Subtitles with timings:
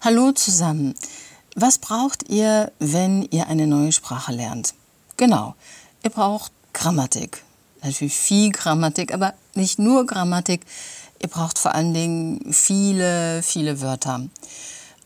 [0.00, 0.94] Hallo zusammen.
[1.56, 4.74] Was braucht ihr, wenn ihr eine neue Sprache lernt?
[5.16, 5.56] Genau,
[6.04, 7.42] ihr braucht Grammatik.
[7.82, 10.64] Natürlich viel Grammatik, aber nicht nur Grammatik.
[11.20, 14.28] Ihr braucht vor allen Dingen viele, viele Wörter.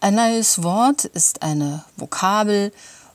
[0.00, 2.72] Ein neues Wort ist eine Vokabel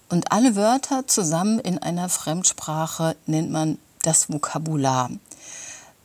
[0.10, 5.10] und alle Wörter zusammen in einer Fremdsprache nennt man das Vokabular.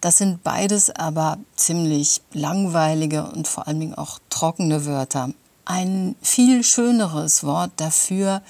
[0.01, 5.29] Das sind beides aber ziemlich langweilige und vor allen Dingen auch trockene Wörter.
[5.71, 8.41] Ein viel schöneres Wort dafür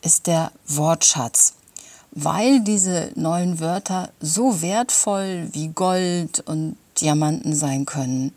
[0.00, 1.54] ist der Wortschatz,
[2.12, 8.32] weil diese neuen Wörter so wertvoll wie Gold und Diamanten sein können.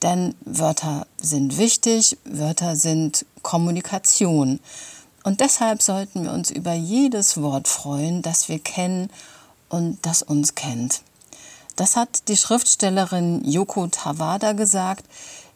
[0.00, 4.60] Denn Wörter sind wichtig, Wörter sind Kommunikation.
[5.24, 9.10] Und deshalb sollten wir uns über jedes Wort freuen, das wir kennen
[9.68, 11.02] und das uns kennt.
[11.74, 15.04] Das hat die Schriftstellerin Yoko Tawada gesagt,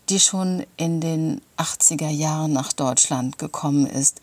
[0.09, 4.21] die schon in den 80er Jahren nach Deutschland gekommen ist.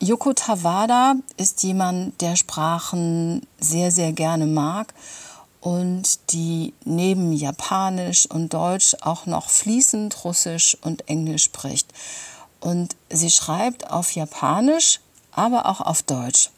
[0.00, 4.92] Yoko Tawada ist jemand, der Sprachen sehr, sehr gerne mag
[5.60, 11.88] und die neben Japanisch und Deutsch auch noch fließend Russisch und Englisch spricht.
[12.60, 15.00] Und sie schreibt auf Japanisch,
[15.32, 16.50] aber auch auf Deutsch.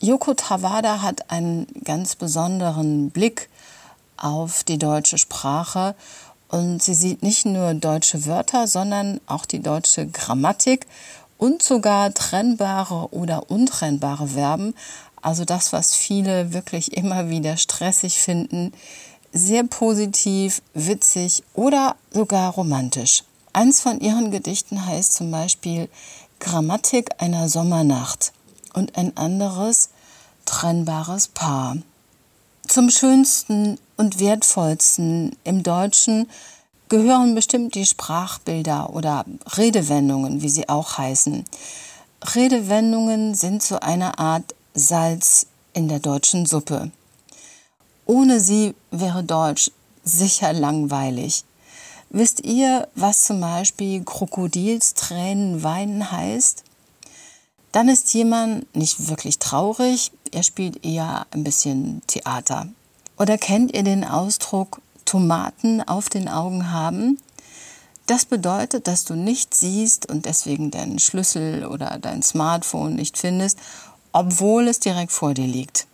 [0.00, 3.48] Yoko Tawada hat einen ganz besonderen Blick
[4.16, 5.94] auf die deutsche Sprache
[6.48, 10.86] und sie sieht nicht nur deutsche Wörter, sondern auch die deutsche Grammatik
[11.38, 14.74] und sogar trennbare oder untrennbare Verben,
[15.22, 18.72] also das, was viele wirklich immer wieder stressig finden,
[19.32, 23.24] sehr positiv, witzig oder sogar romantisch.
[23.52, 25.88] Eins von ihren Gedichten heißt zum Beispiel
[26.40, 28.32] Grammatik einer Sommernacht
[28.74, 29.90] und ein anderes
[30.44, 31.76] trennbares Paar.
[32.68, 36.28] Zum schönsten und wertvollsten im Deutschen
[36.88, 39.24] gehören bestimmt die Sprachbilder oder
[39.56, 41.44] Redewendungen, wie sie auch heißen.
[42.34, 46.90] Redewendungen sind so eine Art Salz in der deutschen Suppe.
[48.04, 49.70] Ohne sie wäre Deutsch
[50.04, 51.44] sicher langweilig.
[52.10, 56.62] Wisst ihr, was zum Beispiel Krokodilstränen weinen heißt?
[57.72, 62.68] Dann ist jemand nicht wirklich traurig, er spielt eher ein bisschen Theater.
[63.18, 67.18] Oder kennt ihr den Ausdruck Tomaten auf den Augen haben?
[68.06, 73.58] Das bedeutet, dass du nicht siehst und deswegen deinen Schlüssel oder dein Smartphone nicht findest,
[74.12, 75.86] obwohl es direkt vor dir liegt.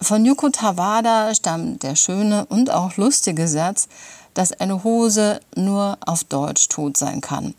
[0.00, 3.88] Von Yuko Tawada stammt der schöne und auch lustige Satz,
[4.34, 7.54] dass eine Hose nur auf Deutsch tot sein kann.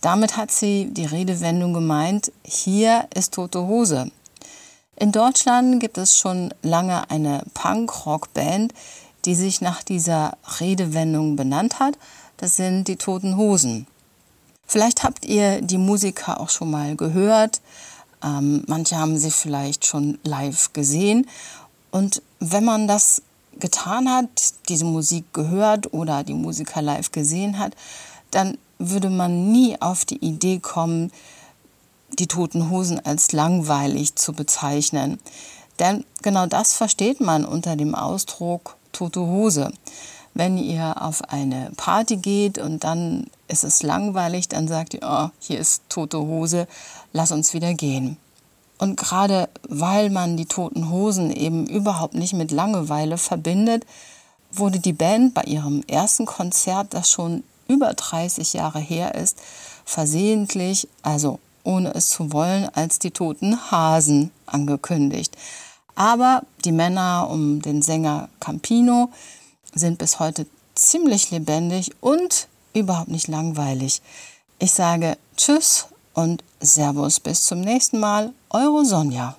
[0.00, 4.10] Damit hat sie die Redewendung gemeint, hier ist tote Hose.
[5.02, 8.72] In Deutschland gibt es schon lange eine Punk-Rock-Band,
[9.24, 11.98] die sich nach dieser Redewendung benannt hat.
[12.36, 13.88] Das sind die Toten Hosen.
[14.64, 17.60] Vielleicht habt ihr die Musiker auch schon mal gehört.
[18.22, 21.26] Ähm, manche haben sie vielleicht schon live gesehen.
[21.90, 23.22] Und wenn man das
[23.58, 24.28] getan hat,
[24.68, 27.74] diese Musik gehört oder die Musiker live gesehen hat,
[28.30, 31.10] dann würde man nie auf die Idee kommen,
[32.18, 35.18] die toten Hosen als langweilig zu bezeichnen.
[35.78, 39.72] Denn genau das versteht man unter dem Ausdruck tote Hose.
[40.34, 45.28] Wenn ihr auf eine Party geht und dann ist es langweilig, dann sagt ihr, oh,
[45.38, 46.66] hier ist tote Hose,
[47.12, 48.16] lass uns wieder gehen.
[48.78, 53.84] Und gerade weil man die toten Hosen eben überhaupt nicht mit Langeweile verbindet,
[54.50, 59.38] wurde die Band bei ihrem ersten Konzert, das schon über 30 Jahre her ist,
[59.84, 65.36] versehentlich, also ohne es zu wollen, als die toten Hasen angekündigt.
[65.94, 69.10] Aber die Männer um den Sänger Campino
[69.74, 74.00] sind bis heute ziemlich lebendig und überhaupt nicht langweilig.
[74.58, 79.36] Ich sage Tschüss und Servus bis zum nächsten Mal, eure Sonja.